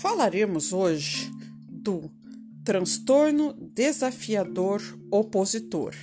falaremos 0.00 0.72
hoje 0.72 1.30
do 1.68 2.10
transtorno 2.64 3.52
desafiador 3.52 4.82
opositor, 5.10 5.94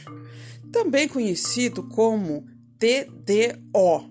também 0.72 1.08
conhecido 1.08 1.82
como 1.82 2.46
TDO. 2.78 4.08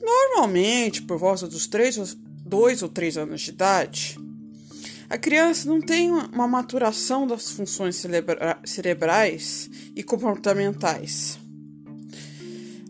Normalmente, 0.00 1.02
por 1.02 1.18
volta 1.18 1.46
dos 1.46 1.66
3, 1.66 2.14
2 2.14 2.82
ou 2.82 2.88
3 2.88 3.18
anos 3.18 3.42
de 3.42 3.50
idade, 3.50 4.18
a 5.10 5.18
criança 5.18 5.68
não 5.68 5.82
tem 5.82 6.10
uma 6.10 6.48
maturação 6.48 7.26
das 7.26 7.50
funções 7.50 7.96
cerebra 7.96 8.58
cerebrais 8.64 9.68
e 9.94 10.02
comportamentais. 10.02 11.38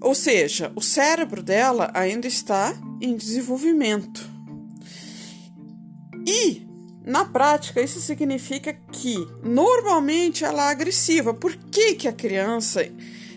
Ou 0.01 0.15
seja, 0.15 0.71
o 0.77 0.81
cérebro 0.81 1.43
dela 1.43 1.91
ainda 1.95 2.29
está 2.29 2.81
em 3.01 3.17
desenvolvimento. 3.17 4.36
E, 6.27 6.67
na 7.05 7.25
prática, 7.25 7.81
isso 7.81 8.01
significa 8.01 8.73
que 8.91 9.17
normalmente 9.45 10.45
ela 10.45 10.69
é 10.69 10.73
agressiva. 10.73 11.33
Por 11.33 11.55
que, 11.57 11.95
que 11.95 12.09
a 12.09 12.13
criança 12.13 12.91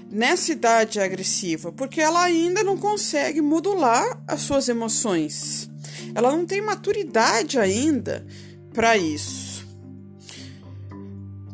nessa 0.09 0.51
idade 0.51 0.99
é 0.99 1.03
agressiva? 1.03 1.71
Porque 1.71 2.01
ela 2.01 2.23
ainda 2.23 2.63
não 2.63 2.77
consegue 2.77 3.41
modular 3.41 4.23
as 4.27 4.41
suas 4.41 4.67
emoções. 4.67 5.69
Ela 6.15 6.31
não 6.31 6.45
tem 6.45 6.61
maturidade 6.61 7.59
ainda 7.59 8.25
para 8.73 8.97
isso. 8.97 9.67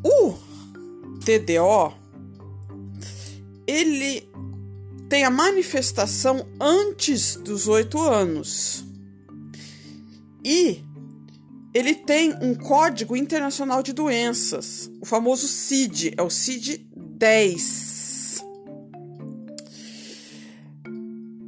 O 0.02 0.36
TDO 1.26 2.06
ele 3.68 4.30
tem 5.10 5.24
a 5.24 5.30
manifestação 5.30 6.46
antes 6.60 7.36
dos 7.36 7.68
oito 7.68 8.00
anos. 8.00 8.86
E 10.44 10.85
ele 11.76 11.94
tem 11.94 12.34
um 12.42 12.56
código 12.56 13.18
internacional 13.18 13.84
de 13.84 13.92
doenças, 13.92 14.90
o 15.02 15.06
famoso 15.06 15.46
CID, 15.46 16.14
é 16.16 16.24
o 16.24 16.30
CID 16.30 16.88
10. 16.96 18.42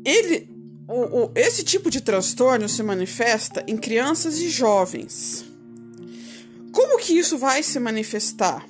Ele, 0.04 0.50
o, 0.86 1.24
o, 1.24 1.32
esse 1.34 1.64
tipo 1.64 1.90
de 1.90 2.02
transtorno 2.02 2.68
se 2.68 2.84
manifesta 2.84 3.64
em 3.66 3.78
crianças 3.78 4.40
e 4.40 4.50
jovens. 4.50 5.46
Como 6.74 7.00
que 7.00 7.18
isso 7.18 7.38
vai 7.38 7.64
se 7.64 7.80
manifestar? 7.80 8.68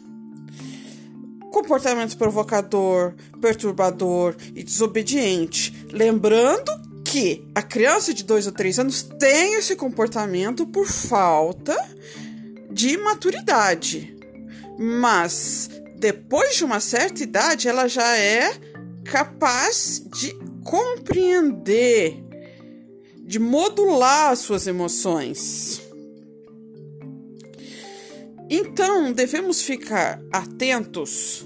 Comportamento 1.52 2.19
provocador, 2.19 3.16
perturbador 3.41 4.35
e 4.53 4.63
desobediente. 4.63 5.73
Lembrando 5.91 6.72
que 7.09 7.47
a 7.55 7.61
criança 7.61 8.13
de 8.13 8.23
2 8.23 8.47
ou 8.47 8.52
3 8.52 8.80
anos 8.80 9.02
tem 9.02 9.55
esse 9.55 9.75
comportamento 9.77 10.67
por 10.67 10.86
falta 10.86 11.75
de 12.69 12.97
maturidade. 12.97 14.16
Mas 14.77 15.69
depois 15.95 16.58
de 16.58 16.66
uma 16.66 16.81
certa 16.81 17.23
idade, 17.23 17.69
ela 17.69 17.88
já 17.88 18.17
é 18.17 18.53
capaz 19.05 20.03
de 20.19 20.33
compreender, 20.66 22.22
de 23.19 23.39
modular 23.39 24.31
as 24.31 24.39
suas 24.39 24.67
emoções. 24.67 25.81
Então, 28.50 29.13
devemos 29.13 29.61
ficar 29.61 30.22
atentos 30.31 31.45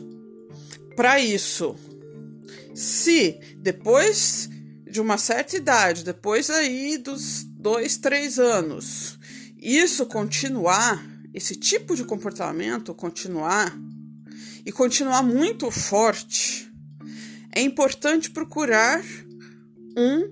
para 0.96 1.20
isso. 1.20 1.76
Se 2.74 3.40
depois 3.58 4.50
de 4.92 5.00
uma 5.00 5.18
certa 5.18 5.56
idade, 5.56 6.04
depois 6.04 6.50
aí 6.50 6.98
dos 6.98 7.46
dois, 7.46 7.96
três 7.96 8.38
anos, 8.38 9.18
isso 9.58 10.06
continuar, 10.06 11.02
esse 11.34 11.56
tipo 11.56 11.96
de 11.96 12.04
comportamento 12.04 12.94
continuar 12.94 13.74
e 14.66 14.72
continuar 14.72 15.24
muito 15.24 15.72
forte, 15.72 16.70
é 17.56 17.62
importante 17.62 18.32
procurar 18.32 19.02
um 19.98 20.28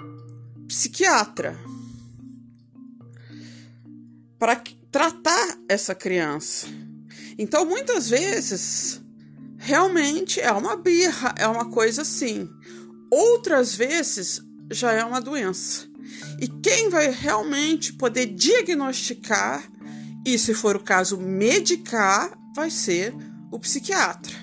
psiquiatra 0.67 1.57
para 4.37 4.61
tratar 4.91 5.57
essa 5.69 5.95
criança. 5.95 6.67
Então, 7.37 7.65
muitas 7.65 8.09
vezes, 8.09 9.01
realmente 9.57 10.41
é 10.41 10.51
uma 10.51 10.75
birra, 10.75 11.33
é 11.37 11.47
uma 11.47 11.69
coisa 11.71 12.01
assim. 12.01 12.49
Outras 13.09 13.73
vezes, 13.73 14.41
já 14.71 14.91
é 14.91 15.03
uma 15.03 15.21
doença. 15.21 15.87
E 16.39 16.47
quem 16.47 16.89
vai 16.89 17.09
realmente 17.09 17.93
poder 17.93 18.27
diagnosticar 18.27 19.63
e, 20.25 20.37
se 20.37 20.53
for 20.53 20.75
o 20.75 20.83
caso, 20.83 21.17
medicar, 21.17 22.37
vai 22.55 22.69
ser 22.69 23.13
o 23.51 23.59
psiquiatra. 23.59 24.33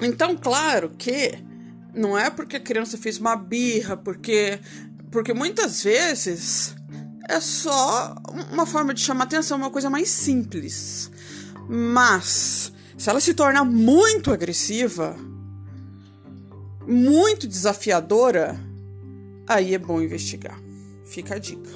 Então, 0.00 0.36
claro 0.36 0.90
que 0.96 1.38
não 1.94 2.16
é 2.16 2.30
porque 2.30 2.56
a 2.56 2.60
criança 2.60 2.98
fez 2.98 3.18
uma 3.18 3.36
birra, 3.36 3.96
porque, 3.96 4.60
porque 5.10 5.32
muitas 5.32 5.82
vezes 5.82 6.74
é 7.28 7.40
só 7.40 8.14
uma 8.52 8.66
forma 8.66 8.94
de 8.94 9.00
chamar 9.00 9.24
atenção, 9.24 9.58
uma 9.58 9.70
coisa 9.70 9.90
mais 9.90 10.08
simples. 10.08 11.10
Mas 11.68 12.72
se 12.96 13.10
ela 13.10 13.20
se 13.20 13.34
torna 13.34 13.64
muito 13.64 14.32
agressiva, 14.32 15.16
muito 16.86 17.46
desafiadora, 17.46 18.58
aí 19.46 19.74
é 19.74 19.78
bom 19.78 20.00
investigar. 20.00 20.58
Fica 21.04 21.34
a 21.34 21.38
dica. 21.38 21.70